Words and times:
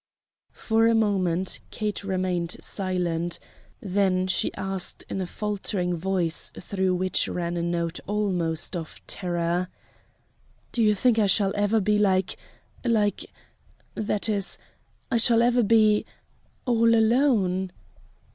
For 0.55 0.87
a 0.87 0.95
moment 0.95 1.59
Kate 1.69 2.03
remained 2.03 2.55
silent, 2.59 3.37
then 3.81 4.25
she 4.25 4.51
asked 4.55 5.03
in 5.09 5.21
a 5.21 5.27
faltering 5.27 5.95
voice 5.95 6.51
through 6.59 6.95
which 6.95 7.27
ran 7.27 7.55
a 7.55 7.61
note 7.61 7.99
almost 8.07 8.75
of 8.75 8.99
terror: 9.05 9.67
"Do 10.71 10.81
you 10.81 10.95
think 10.95 11.19
I 11.19 11.27
shall 11.27 11.51
ever 11.53 11.79
be 11.79 11.99
like 11.99 12.35
like 12.83 13.27
that 13.93 14.27
is 14.27 14.57
I 15.11 15.17
shall 15.17 15.43
ever 15.43 15.61
be 15.61 16.07
all 16.65 16.95
alone?" 16.95 17.71